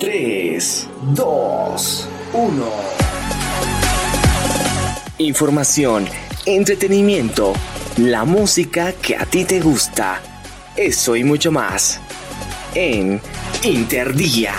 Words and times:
3, 0.00 0.88
2, 1.14 2.08
1. 2.32 2.64
Información, 5.18 6.06
entretenimiento, 6.46 7.52
la 7.98 8.24
música 8.24 8.94
que 8.94 9.14
a 9.14 9.26
ti 9.26 9.44
te 9.44 9.60
gusta. 9.60 10.22
Eso 10.74 11.16
y 11.16 11.22
mucho 11.22 11.52
más. 11.52 12.00
En 12.74 13.20
Interdía. 13.62 14.54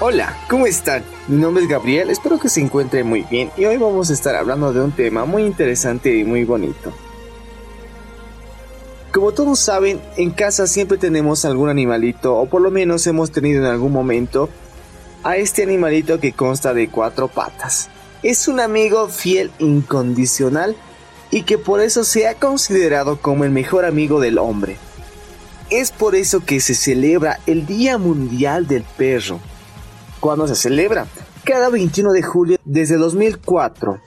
Hola, 0.00 0.36
¿cómo 0.48 0.66
están? 0.66 1.19
Mi 1.30 1.36
nombre 1.36 1.62
es 1.62 1.68
Gabriel, 1.68 2.10
espero 2.10 2.40
que 2.40 2.48
se 2.48 2.60
encuentren 2.60 3.06
muy 3.06 3.22
bien 3.22 3.52
y 3.56 3.64
hoy 3.64 3.76
vamos 3.76 4.10
a 4.10 4.14
estar 4.14 4.34
hablando 4.34 4.72
de 4.72 4.80
un 4.80 4.90
tema 4.90 5.26
muy 5.26 5.44
interesante 5.44 6.12
y 6.16 6.24
muy 6.24 6.42
bonito. 6.42 6.92
Como 9.12 9.30
todos 9.30 9.60
saben, 9.60 10.00
en 10.16 10.32
casa 10.32 10.66
siempre 10.66 10.98
tenemos 10.98 11.44
algún 11.44 11.68
animalito 11.68 12.36
o 12.36 12.46
por 12.46 12.60
lo 12.60 12.72
menos 12.72 13.06
hemos 13.06 13.30
tenido 13.30 13.60
en 13.64 13.70
algún 13.70 13.92
momento 13.92 14.48
a 15.22 15.36
este 15.36 15.62
animalito 15.62 16.18
que 16.18 16.32
consta 16.32 16.74
de 16.74 16.88
cuatro 16.88 17.28
patas. 17.28 17.90
Es 18.24 18.48
un 18.48 18.58
amigo 18.58 19.06
fiel 19.06 19.52
incondicional 19.60 20.74
y 21.30 21.44
que 21.44 21.58
por 21.58 21.80
eso 21.80 22.02
se 22.02 22.26
ha 22.26 22.34
considerado 22.34 23.20
como 23.22 23.44
el 23.44 23.52
mejor 23.52 23.84
amigo 23.84 24.18
del 24.18 24.36
hombre. 24.36 24.78
Es 25.70 25.92
por 25.92 26.16
eso 26.16 26.40
que 26.40 26.58
se 26.58 26.74
celebra 26.74 27.38
el 27.46 27.66
Día 27.66 27.98
Mundial 27.98 28.66
del 28.66 28.82
Perro 28.82 29.38
cuando 30.20 30.46
se 30.46 30.54
celebra, 30.54 31.06
cada 31.44 31.70
21 31.70 32.12
de 32.12 32.22
julio 32.22 32.58
desde 32.64 32.96
2004. 32.96 34.00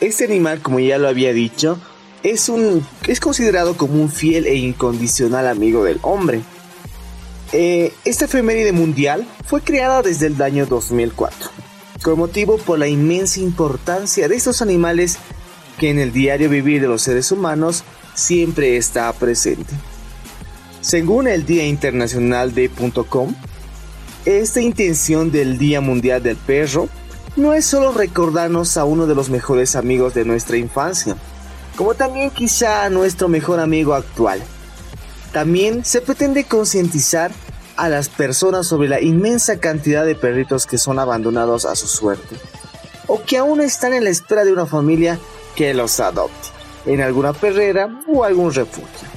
Este 0.00 0.24
animal, 0.24 0.60
como 0.60 0.78
ya 0.78 0.98
lo 0.98 1.08
había 1.08 1.32
dicho, 1.32 1.78
es, 2.22 2.48
un, 2.48 2.86
es 3.06 3.18
considerado 3.18 3.76
como 3.76 4.00
un 4.00 4.10
fiel 4.10 4.46
e 4.46 4.54
incondicional 4.54 5.48
amigo 5.48 5.84
del 5.84 5.98
hombre. 6.02 6.42
Eh, 7.52 7.92
esta 8.04 8.26
efeméride 8.26 8.72
mundial 8.72 9.26
fue 9.46 9.62
creada 9.62 10.02
desde 10.02 10.26
el 10.26 10.40
año 10.42 10.66
2004, 10.66 11.50
con 12.02 12.18
motivo 12.18 12.58
por 12.58 12.78
la 12.78 12.88
inmensa 12.88 13.40
importancia 13.40 14.28
de 14.28 14.36
estos 14.36 14.60
animales 14.60 15.18
que 15.78 15.90
en 15.90 15.98
el 15.98 16.12
diario 16.12 16.50
vivir 16.50 16.82
de 16.82 16.88
los 16.88 17.02
seres 17.02 17.32
humanos 17.32 17.84
siempre 18.14 18.76
está 18.76 19.12
presente. 19.12 19.72
Según 20.86 21.26
el 21.26 21.44
Día 21.44 21.66
Internacional 21.66 22.54
de 22.54 22.70
.com, 23.08 23.34
esta 24.24 24.60
intención 24.60 25.32
del 25.32 25.58
Día 25.58 25.80
Mundial 25.80 26.22
del 26.22 26.36
Perro 26.36 26.88
no 27.34 27.54
es 27.54 27.66
solo 27.66 27.90
recordarnos 27.90 28.76
a 28.76 28.84
uno 28.84 29.08
de 29.08 29.16
los 29.16 29.28
mejores 29.28 29.74
amigos 29.74 30.14
de 30.14 30.24
nuestra 30.24 30.58
infancia, 30.58 31.16
como 31.74 31.94
también 31.94 32.30
quizá 32.30 32.84
a 32.84 32.88
nuestro 32.88 33.26
mejor 33.26 33.58
amigo 33.58 33.94
actual. 33.94 34.40
También 35.32 35.84
se 35.84 36.02
pretende 36.02 36.44
concientizar 36.44 37.32
a 37.76 37.88
las 37.88 38.08
personas 38.08 38.68
sobre 38.68 38.88
la 38.88 39.00
inmensa 39.00 39.58
cantidad 39.58 40.06
de 40.06 40.14
perritos 40.14 40.66
que 40.66 40.78
son 40.78 41.00
abandonados 41.00 41.64
a 41.64 41.74
su 41.74 41.88
suerte, 41.88 42.36
o 43.08 43.24
que 43.24 43.38
aún 43.38 43.60
están 43.60 43.92
en 43.92 44.04
la 44.04 44.10
espera 44.10 44.44
de 44.44 44.52
una 44.52 44.66
familia 44.66 45.18
que 45.56 45.74
los 45.74 45.98
adopte, 45.98 46.48
en 46.86 47.00
alguna 47.00 47.32
perrera 47.32 48.04
o 48.06 48.22
algún 48.22 48.54
refugio. 48.54 49.15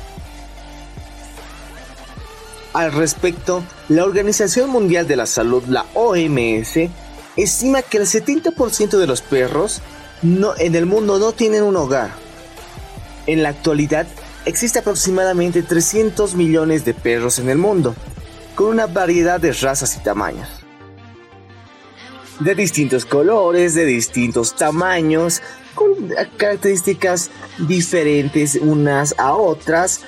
Al 2.80 2.94
respecto, 2.94 3.62
la 3.90 4.06
Organización 4.06 4.70
Mundial 4.70 5.06
de 5.06 5.18
la 5.18 5.26
Salud, 5.26 5.62
la 5.68 5.86
OMS, 5.96 6.90
estima 7.36 7.82
que 7.82 7.98
el 7.98 8.06
70% 8.06 8.98
de 8.98 9.06
los 9.06 9.20
perros 9.20 9.82
en 10.24 10.76
el 10.76 10.86
mundo 10.86 11.20
no 11.20 11.34
tienen 11.34 11.64
un 11.64 11.76
hogar. 11.76 12.12
En 13.28 13.44
la 13.44 13.50
actualidad, 13.50 14.08
existe 14.46 14.80
aproximadamente 14.80 15.62
300 15.62 16.36
millones 16.36 16.86
de 16.86 16.94
perros 16.94 17.38
en 17.40 17.50
el 17.50 17.58
mundo, 17.58 17.96
con 18.56 18.68
una 18.68 18.88
variedad 18.88 19.42
de 19.42 19.52
razas 19.52 19.98
y 19.98 20.00
tamaños. 20.00 20.48
De 22.40 22.56
distintos 22.56 23.04
colores, 23.04 23.76
de 23.76 23.84
distintos 23.84 24.56
tamaños, 24.56 25.42
con 25.76 25.90
características 26.38 27.30
diferentes 27.58 28.56
unas 28.56 29.16
a 29.18 29.34
otras, 29.34 30.00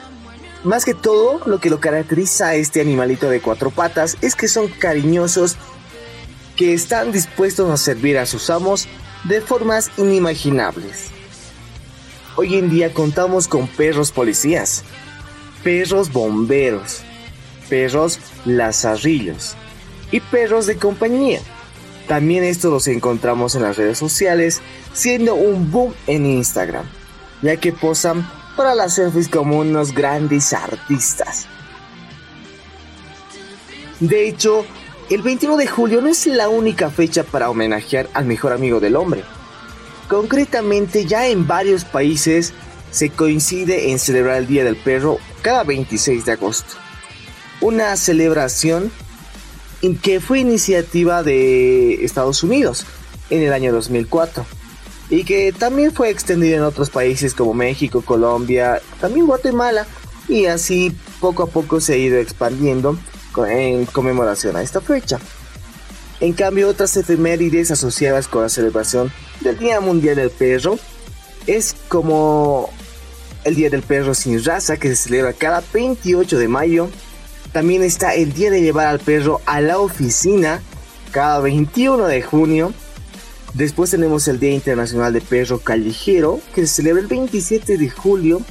más 0.64 0.86
que 0.86 0.94
todo, 0.94 1.42
lo 1.46 1.60
que 1.60 1.70
lo 1.70 1.80
caracteriza 1.80 2.50
a 2.50 2.56
este 2.56 2.82
animalito 2.82 3.30
de 3.30 3.42
cuatro 3.42 3.72
patas 3.72 4.18
es 4.22 4.36
que 4.36 4.48
son 4.48 4.68
cariñosos, 4.68 5.58
que 6.56 6.74
están 6.74 7.12
dispuestos 7.12 7.70
a 7.70 7.78
servir 7.78 8.18
a 8.18 8.26
sus 8.26 8.50
amos 8.50 8.88
de 9.24 9.42
formas 9.42 9.90
inimaginables. 9.98 11.08
Hoy 12.36 12.56
en 12.56 12.70
día 12.70 12.94
contamos 12.94 13.48
con 13.48 13.68
perros 13.68 14.12
policías, 14.12 14.84
perros 15.64 16.12
bomberos, 16.12 17.02
perros 17.70 18.20
lazarrillos 18.46 19.56
y 20.12 20.20
perros 20.20 20.68
de 20.68 20.78
compañía. 20.78 21.40
También 22.08 22.44
estos 22.44 22.72
los 22.72 22.88
encontramos 22.88 23.56
en 23.56 23.64
las 23.64 23.78
redes 23.78 23.98
sociales, 23.98 24.62
siendo 24.94 25.36
un 25.36 25.72
boom 25.72 25.94
en 26.08 26.26
Instagram, 26.26 26.86
ya 27.42 27.58
que 27.58 27.72
posan 27.72 28.28
para 28.56 28.76
las 28.76 28.96
selfies 28.96 29.28
como 29.28 29.60
unos 29.60 29.94
grandes 29.94 30.54
artistas. 30.54 31.48
De 34.00 34.28
hecho, 34.28 34.66
el 35.10 35.22
21 35.22 35.58
de 35.58 35.68
julio 35.68 36.02
no 36.02 36.08
es 36.08 36.26
la 36.26 36.50
única 36.50 36.90
fecha 36.90 37.24
para 37.24 37.50
homenajear 37.50 38.10
al 38.14 38.26
mejor 38.26 38.54
amigo 38.54 38.80
del 38.80 38.96
hombre. 38.96 39.24
Concretamente, 40.08 41.06
ya 41.06 41.28
en 41.28 41.48
varios 41.48 41.86
países 41.86 42.54
se 42.92 43.10
coincide 43.10 43.92
en 43.92 44.00
celebrar 44.00 44.38
el 44.38 44.48
Día 44.48 44.64
del 44.64 44.76
Perro 44.76 45.20
cada 45.42 45.64
26 45.64 46.26
de 46.26 46.32
agosto. 46.34 46.76
Una 47.62 47.96
celebración 47.96 48.92
que 50.02 50.20
fue 50.20 50.40
iniciativa 50.40 51.24
de 51.24 52.04
Estados 52.06 52.44
Unidos 52.44 52.86
en 53.30 53.42
el 53.44 53.54
año 53.54 53.72
2004 53.72 54.46
y 55.12 55.26
que 55.26 55.52
también 55.52 55.92
fue 55.92 56.10
extendido 56.10 56.56
en 56.58 56.64
otros 56.64 56.90
países 56.90 57.36
como 57.36 57.54
México, 57.54 58.02
Colombia, 58.02 58.82
también 59.02 59.28
Guatemala 59.28 59.86
y 60.30 60.46
así 60.46 60.96
poco 61.20 61.44
a 61.44 61.48
poco 61.48 61.82
se 61.82 61.94
ha 61.94 61.98
ido 61.98 62.18
expandiendo 62.18 62.98
en 63.50 63.86
conmemoración 63.86 64.56
a 64.56 64.64
esta 64.64 64.80
fecha. 64.80 65.20
En 66.22 66.32
cambio, 66.32 66.70
otras 66.70 66.96
efemérides 66.96 67.72
asociadas 67.72 68.30
con 68.30 68.44
la 68.44 68.50
celebración 68.50 69.12
del 69.42 69.60
Día 69.60 69.82
Mundial 69.82 70.16
del 70.16 70.30
Perro 70.30 70.80
es 71.46 71.76
como 71.90 72.70
el 73.44 73.56
Día 73.56 73.70
del 73.70 73.82
Perro 73.82 74.14
sin 74.14 74.42
raza 74.42 74.78
que 74.78 74.90
se 74.90 74.96
celebra 74.96 75.34
cada 75.34 75.62
28 75.74 76.38
de 76.38 76.48
mayo. 76.48 76.90
También 77.52 77.84
está 77.84 78.16
el 78.16 78.32
Día 78.32 78.50
de 78.50 78.62
llevar 78.62 78.88
al 78.88 79.00
perro 79.00 79.42
a 79.46 79.60
la 79.60 79.78
oficina 79.80 80.62
cada 81.12 81.42
21 81.42 82.08
de 82.08 82.22
junio 82.22 82.74
Después 83.54 83.92
tenemos 83.92 84.28
el 84.28 84.40
Día 84.40 84.52
Internacional 84.52 85.12
de 85.12 85.22
Perro 85.22 85.60
Callejero, 85.60 86.40
que 86.56 86.62
se 86.66 86.76
celebra 86.76 87.02
el 87.02 87.08
27 87.08 87.78
de 87.78 87.90
julio. 87.90 88.42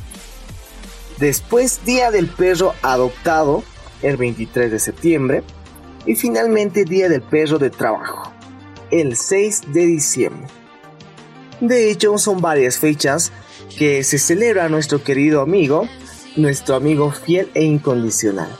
Después 1.18 1.80
Día 1.84 2.10
del 2.10 2.28
Perro 2.28 2.74
Adoptado, 2.82 3.64
el 4.02 4.16
23 4.16 4.70
de 4.70 4.78
septiembre. 4.78 5.42
Y 6.06 6.14
finalmente 6.16 6.84
Día 6.84 7.08
del 7.08 7.22
Perro 7.22 7.58
de 7.58 7.70
Trabajo, 7.70 8.32
el 8.90 9.16
6 9.16 9.72
de 9.72 9.86
diciembre. 9.86 10.48
De 11.60 11.90
hecho, 11.90 12.16
son 12.16 12.40
varias 12.40 12.78
fechas 12.78 13.32
que 13.78 14.02
se 14.02 14.18
celebra 14.18 14.68
nuestro 14.68 15.02
querido 15.02 15.42
amigo, 15.42 15.88
nuestro 16.36 16.74
amigo 16.74 17.10
fiel 17.10 17.50
e 17.54 17.64
incondicional. 17.64 18.50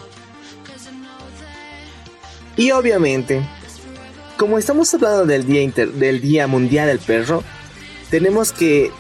Y 2.57 2.73
obviamente, 2.73 3.43
como 4.41 4.57
estamos 4.57 4.95
hablando 4.95 5.27
del 5.27 5.45
día, 5.45 5.71
del 5.71 6.23
día 6.23 6.47
Mundial 6.47 6.87
del 6.87 6.99
Perro, 6.99 7.45
tenemos 8.09 8.53
que 8.53 8.91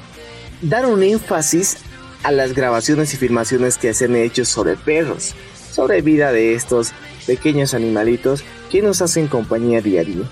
dar 0.60 0.84
un 0.84 1.02
énfasis 1.02 1.78
a 2.25 2.31
las 2.31 2.52
grabaciones 2.52 3.14
y 3.14 3.16
filmaciones 3.16 3.78
que 3.78 3.94
se 3.94 4.04
han 4.04 4.16
hecho 4.16 4.44
sobre 4.44 4.76
perros, 4.76 5.34
sobre 5.72 6.02
vida 6.02 6.31
de 6.31 6.54
estos 6.54 6.92
pequeños 7.26 7.72
animalitos 7.72 8.44
que 8.70 8.82
nos 8.82 9.00
hacen 9.00 9.28
compañía 9.28 9.81
diaria. 9.81 10.26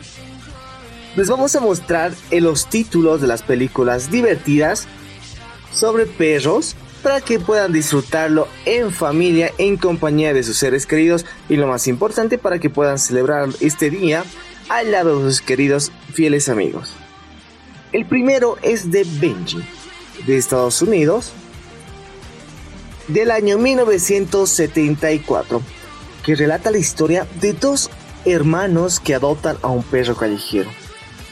Les 1.16 1.31
vamos 1.31 1.56
a 1.56 1.61
mostrar 1.61 2.12
los 2.31 2.69
títulos 2.69 3.22
de 3.22 3.28
las 3.28 3.43
películas 3.43 4.11
divertidas 4.11 4.87
sobre 5.72 6.04
perros 6.04 6.76
para 7.02 7.22
que 7.22 7.40
puedan 7.40 7.72
disfrutarlo 7.72 8.46
en 8.66 8.93
familia, 8.93 9.52
en 9.56 9.78
compañía 9.78 10.34
de 10.34 10.43
sus 10.43 10.58
seres 10.58 10.84
queridos 10.84 11.25
y 11.49 11.56
lo 11.56 11.66
más 11.66 11.88
importante 11.88 12.37
para 12.37 12.58
que 12.58 12.69
puedan 12.69 12.99
celebrar 12.99 13.49
este 13.61 13.88
día 13.88 14.22
al 14.69 14.93
lado 14.93 15.19
de 15.19 15.31
sus 15.31 15.41
queridos 15.41 15.93
fieles 16.12 16.49
amigos. 16.49 16.94
El 17.93 18.06
primero 18.06 18.56
es 18.62 18.91
de 18.91 19.05
Benji, 19.05 19.65
de 20.26 20.37
Estados 20.37 20.82
Unidos, 20.82 21.32
del 23.09 23.31
año 23.31 23.59
1974, 23.59 25.62
que 26.25 26.35
relata 26.35 26.70
la 26.70 26.79
historia 26.79 27.26
de 27.41 27.55
dos 27.55 27.91
hermanos 28.26 29.00
que 29.00 29.15
adoptan 29.15 29.56
a 29.62 29.69
un 29.69 29.82
perro 29.82 30.17
callejero. 30.17 30.69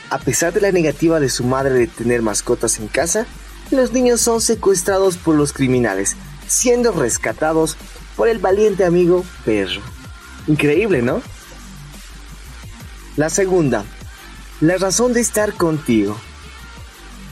A 0.09 0.19
pesar 0.19 0.53
de 0.53 0.61
la 0.61 0.73
negativa 0.73 1.21
de 1.21 1.29
su 1.29 1.45
madre 1.45 1.75
de 1.75 1.87
tener 1.89 2.23
mascotas 2.23 2.79
en 2.79 2.89
casa, 2.89 3.27
los 3.71 3.93
niños 3.93 4.21
son 4.21 4.41
secuestrados 4.41 5.17
por 5.17 5.35
los 5.35 5.53
criminales, 5.53 6.17
siendo 6.47 6.93
rescatados 6.93 7.77
por 8.17 8.29
el 8.29 8.39
valiente 8.39 8.85
amigo 8.85 9.25
perro. 9.45 9.83
Increíble, 10.47 11.03
¿no? 11.03 11.21
La 13.17 13.31
segunda, 13.31 13.87
la 14.61 14.77
razón 14.77 15.15
de 15.15 15.21
estar 15.21 15.55
contigo. 15.55 16.19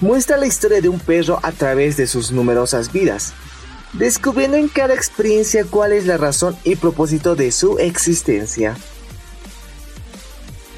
Muestra 0.00 0.38
la 0.38 0.46
historia 0.46 0.80
de 0.80 0.88
un 0.88 0.98
perro 0.98 1.40
a 1.42 1.52
través 1.52 1.98
de 1.98 2.06
sus 2.06 2.32
numerosas 2.32 2.90
vidas, 2.90 3.34
descubriendo 3.92 4.56
en 4.56 4.68
cada 4.68 4.94
experiencia 4.94 5.66
cuál 5.68 5.92
es 5.92 6.06
la 6.06 6.16
razón 6.16 6.56
y 6.64 6.76
propósito 6.76 7.36
de 7.36 7.52
su 7.52 7.78
existencia. 7.78 8.78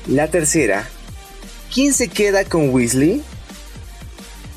La 0.09 0.29
tercera, 0.29 0.89
¿quién 1.73 1.95
se 1.95 2.09
queda 2.09 2.45
con 2.45 2.71
Weasley? 2.71 3.23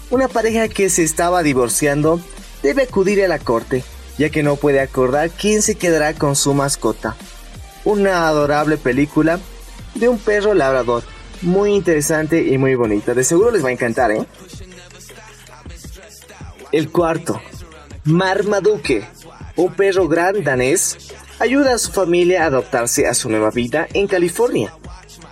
Una 0.09 0.27
pareja 0.27 0.67
que 0.67 0.89
se 0.89 1.03
estaba 1.03 1.43
divorciando 1.43 2.19
debe 2.63 2.83
acudir 2.83 3.23
a 3.23 3.27
la 3.27 3.37
corte, 3.37 3.83
ya 4.17 4.31
que 4.31 4.41
no 4.41 4.55
puede 4.55 4.79
acordar 4.79 5.29
quién 5.29 5.61
se 5.61 5.75
quedará 5.75 6.15
con 6.15 6.35
su 6.35 6.55
mascota. 6.55 7.15
Una 7.85 8.27
adorable 8.27 8.77
película 8.77 9.39
de 9.95 10.09
un 10.09 10.17
perro 10.17 10.53
labrador, 10.53 11.03
muy 11.41 11.73
interesante 11.73 12.41
y 12.41 12.57
muy 12.57 12.75
bonita. 12.75 13.13
De 13.13 13.23
seguro 13.23 13.51
les 13.51 13.63
va 13.63 13.69
a 13.69 13.73
encantar, 13.73 14.11
¿eh? 14.11 14.25
El 16.71 16.91
cuarto, 16.91 17.41
Marmaduke, 18.03 19.07
un 19.55 19.73
perro 19.73 20.07
gran 20.07 20.43
danés, 20.43 20.97
ayuda 21.39 21.73
a 21.73 21.77
su 21.77 21.91
familia 21.91 22.43
a 22.43 22.47
adaptarse 22.47 23.07
a 23.07 23.13
su 23.13 23.29
nueva 23.29 23.49
vida 23.49 23.87
en 23.93 24.07
California, 24.07 24.73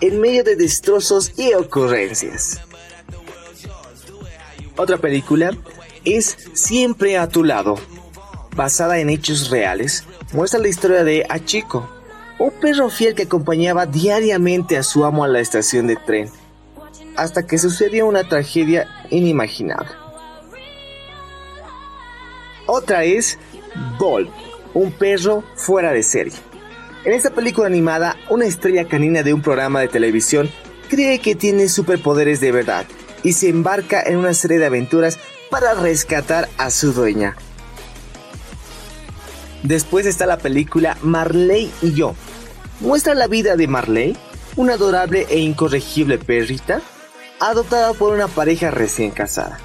en 0.01 0.19
medio 0.19 0.43
de 0.43 0.55
destrozos 0.55 1.33
y 1.37 1.53
ocurrencias. 1.53 2.59
Otra 4.77 4.97
película 4.97 5.51
es 6.05 6.37
Siempre 6.53 7.17
a 7.17 7.27
tu 7.27 7.43
lado, 7.43 7.75
basada 8.55 8.99
en 8.99 9.09
hechos 9.09 9.49
reales, 9.49 10.03
muestra 10.33 10.59
la 10.59 10.67
historia 10.67 11.03
de 11.03 11.25
Achiko, 11.29 11.89
un 12.39 12.51
perro 12.51 12.89
fiel 12.89 13.15
que 13.15 13.23
acompañaba 13.23 13.85
diariamente 13.85 14.77
a 14.77 14.83
su 14.83 15.05
amo 15.05 15.23
a 15.23 15.27
la 15.27 15.39
estación 15.39 15.87
de 15.87 15.95
tren, 15.95 16.29
hasta 17.15 17.45
que 17.47 17.57
sucedió 17.57 18.05
una 18.05 18.27
tragedia 18.27 18.87
inimaginable. 19.09 19.89
Otra 22.67 23.03
es 23.05 23.39
Bolt, 23.97 24.29
un 24.73 24.91
perro 24.91 25.43
fuera 25.55 25.91
de 25.91 26.03
serie. 26.03 26.33
En 27.05 27.13
esta 27.13 27.29
película 27.29 27.67
animada, 27.67 28.17
una 28.29 28.45
estrella 28.45 28.87
canina 28.87 29.23
de 29.23 29.33
un 29.33 29.41
programa 29.41 29.79
de 29.79 29.87
televisión 29.87 30.49
cree 30.89 31.19
que 31.19 31.35
tiene 31.35 31.69
superpoderes 31.69 32.39
de 32.39 32.51
verdad 32.51 32.85
y 33.23 33.33
se 33.33 33.49
embarca 33.49 34.01
en 34.01 34.17
una 34.17 34.33
serie 34.33 34.59
de 34.59 34.65
aventuras 34.65 35.17
para 35.49 35.73
rescatar 35.73 36.49
a 36.57 36.69
su 36.69 36.93
dueña. 36.93 37.35
Después 39.63 40.05
está 40.05 40.25
la 40.25 40.37
película 40.37 40.97
Marley 41.01 41.71
y 41.81 41.93
yo. 41.93 42.15
Muestra 42.79 43.15
la 43.15 43.25
vida 43.25 43.55
de 43.55 43.67
Marley, 43.67 44.15
una 44.55 44.73
adorable 44.73 45.25
e 45.29 45.39
incorregible 45.39 46.19
perrita, 46.19 46.79
adoptada 47.39 47.93
por 47.93 48.13
una 48.13 48.27
pareja 48.27 48.69
recién 48.69 49.09
casada. 49.09 49.57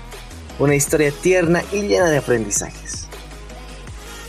Una 0.59 0.75
historia 0.75 1.13
tierna 1.13 1.63
y 1.73 1.83
llena 1.83 2.09
de 2.09 2.19
aprendizajes. 2.19 3.09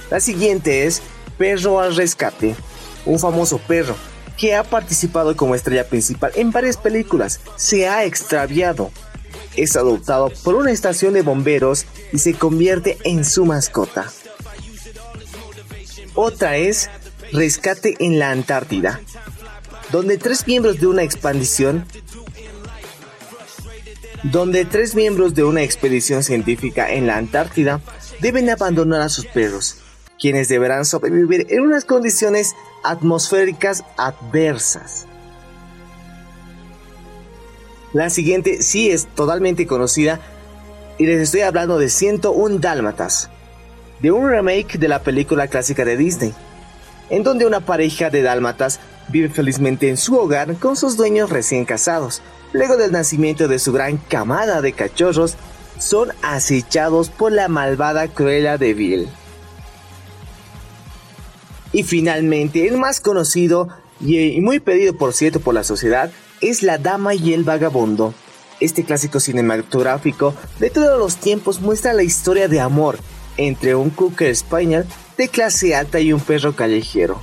La 0.10 0.20
siguiente 0.20 0.86
es 0.86 1.02
Perro 1.38 1.80
al 1.80 1.96
Rescate, 1.96 2.58
un 3.06 3.20
famoso 3.20 3.58
perro 3.58 3.96
que 4.38 4.54
ha 4.54 4.64
participado 4.64 5.38
como 5.38 5.56
estrella 5.56 5.88
principal 5.88 6.34
en 6.36 6.52
varias 6.52 6.76
películas. 6.76 7.40
Se 7.56 7.88
ha 7.88 8.04
extraviado. 8.04 8.92
Es 9.56 9.78
adoptado 9.78 10.30
por 10.44 10.56
una 10.56 10.72
estación 10.72 11.14
de 11.14 11.22
bomberos 11.22 11.86
y 12.12 12.20
se 12.20 12.34
convierte 12.34 12.98
en 13.06 13.24
su 13.24 13.46
mascota. 13.46 14.12
Otra 16.16 16.58
es 16.58 16.90
Rescate 17.34 17.96
en 18.00 18.20
la 18.20 18.30
Antártida, 18.30 19.02
donde 19.92 20.18
tres 20.18 20.46
miembros 20.46 20.80
de 20.80 20.86
una 20.88 21.02
expedición 21.02 21.86
donde 24.24 24.64
tres 24.66 24.96
miembros 24.96 25.34
de 25.34 25.44
una 25.44 25.64
expedición 25.64 26.24
científica 26.24 26.92
en 26.92 27.08
la 27.08 27.18
Antártida 27.18 27.82
deben 28.22 28.50
abandonar 28.50 29.02
a 29.02 29.10
sus 29.10 29.26
perros, 29.26 29.80
quienes 30.20 30.48
deberán 30.48 30.86
sobrevivir 30.86 31.48
en 31.50 31.62
unas 31.62 31.86
condiciones 31.86 32.56
atmosféricas 32.84 33.84
adversas. 33.98 35.08
La 37.94 38.10
siguiente 38.10 38.62
sí 38.62 38.92
es 38.92 39.08
totalmente 39.08 39.68
conocida 39.68 40.20
y 40.98 41.06
les 41.06 41.20
estoy 41.20 41.42
hablando 41.42 41.80
de 41.80 41.90
101 41.90 42.60
Dálmatas, 42.60 43.30
de 44.00 44.12
un 44.12 44.30
remake 44.30 44.78
de 44.78 44.88
la 44.88 45.02
película 45.02 45.48
clásica 45.48 45.84
de 45.84 45.98
Disney, 45.98 46.34
en 47.14 47.22
donde 47.22 47.46
una 47.46 47.60
pareja 47.60 48.10
de 48.10 48.24
dálmatas 48.24 48.80
vive 49.08 49.30
felizmente 49.30 49.88
en 49.88 49.98
su 49.98 50.18
hogar 50.18 50.56
con 50.56 50.76
sus 50.76 50.98
dueños 50.98 51.30
recién 51.30 51.64
casados, 51.64 52.24
luego 52.54 52.76
del 52.76 52.92
nacimiento 52.92 53.48
de 53.48 53.60
su 53.60 53.72
gran 53.72 53.98
camada 53.98 54.62
de 54.62 54.74
cachorros, 54.74 55.36
son 55.78 56.12
acechados 56.24 57.10
por 57.10 57.32
la 57.32 57.50
malvada 57.50 58.08
Cruella 58.08 58.58
de 58.58 58.74
Vil. 58.74 59.10
Y 61.72 61.84
finalmente, 61.84 62.68
el 62.68 62.78
más 62.78 63.00
conocido 63.00 63.70
y 64.00 64.42
muy 64.42 64.60
pedido 64.60 64.98
por 64.98 65.14
cierto 65.14 65.40
por 65.40 65.54
la 65.54 65.64
sociedad 65.64 66.12
es 66.42 66.64
La 66.64 66.80
Dama 66.80 67.14
y 67.14 67.34
el 67.34 67.44
Vagabundo. 67.44 68.16
Este 68.60 68.84
clásico 68.84 69.20
cinematográfico 69.20 70.34
de 70.60 70.72
todos 70.72 70.98
los 70.98 71.18
tiempos 71.18 71.62
muestra 71.62 71.94
la 71.94 72.02
historia 72.02 72.48
de 72.48 72.60
amor 72.60 72.98
entre 73.38 73.76
un 73.76 73.92
Cocker 73.92 74.30
español 74.30 74.88
de 75.18 75.28
clase 75.28 75.76
alta 75.76 76.00
y 76.00 76.14
un 76.14 76.20
perro 76.20 76.56
callejero. 76.56 77.22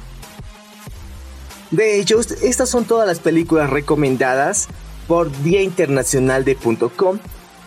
De 1.70 2.00
hecho, 2.00 2.18
estas 2.20 2.68
son 2.68 2.84
todas 2.84 3.06
las 3.06 3.20
películas 3.20 3.70
recomendadas 3.70 4.68
por 5.06 5.30
Día 5.42 5.62
Internacional 5.62 6.44
de 6.44 6.56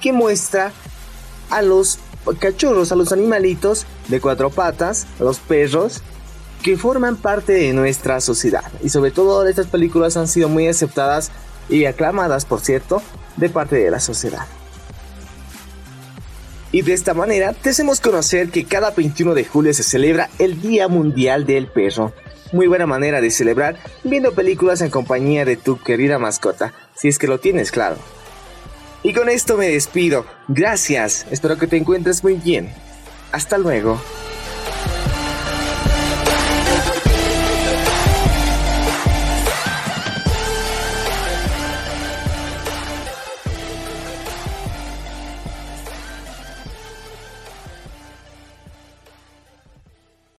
que 0.01 0.11
muestra 0.11 0.71
a 1.49 1.61
los 1.61 1.99
cachorros, 2.39 2.91
a 2.91 2.95
los 2.95 3.11
animalitos 3.11 3.85
de 4.07 4.19
cuatro 4.19 4.49
patas, 4.49 5.07
a 5.19 5.23
los 5.23 5.39
perros, 5.39 6.01
que 6.61 6.77
forman 6.77 7.17
parte 7.17 7.53
de 7.53 7.73
nuestra 7.73 8.21
sociedad. 8.21 8.63
Y 8.81 8.89
sobre 8.89 9.11
todo 9.11 9.45
estas 9.45 9.67
películas 9.67 10.17
han 10.17 10.27
sido 10.27 10.49
muy 10.49 10.67
aceptadas 10.67 11.31
y 11.69 11.85
aclamadas, 11.85 12.45
por 12.45 12.61
cierto, 12.61 13.01
de 13.37 13.49
parte 13.49 13.75
de 13.77 13.91
la 13.91 13.99
sociedad. 13.99 14.45
Y 16.73 16.81
de 16.81 16.93
esta 16.93 17.13
manera 17.13 17.53
te 17.53 17.69
hacemos 17.69 18.01
conocer 18.01 18.49
que 18.49 18.65
cada 18.65 18.89
21 18.89 19.35
de 19.35 19.45
julio 19.45 19.75
se 19.75 19.83
celebra 19.83 20.31
el 20.39 20.59
Día 20.59 20.87
Mundial 20.87 21.45
del 21.45 21.67
Perro. 21.67 22.13
Muy 22.51 22.65
buena 22.65 22.87
manera 22.87 23.21
de 23.21 23.29
celebrar 23.29 23.77
viendo 24.03 24.33
películas 24.33 24.81
en 24.81 24.89
compañía 24.89 25.45
de 25.45 25.55
tu 25.55 25.79
querida 25.79 26.17
mascota, 26.17 26.73
si 26.95 27.09
es 27.09 27.19
que 27.19 27.27
lo 27.27 27.39
tienes 27.39 27.71
claro. 27.71 27.97
Y 29.03 29.13
con 29.13 29.29
esto 29.29 29.55
me 29.55 29.67
despido. 29.67 30.25
Gracias, 30.47 31.27
espero 31.29 31.59
que 31.59 31.67
te 31.67 31.77
encuentres 31.77 32.23
muy 32.23 32.33
bien. 32.33 32.73
Hasta 33.31 33.59
luego. 33.59 34.01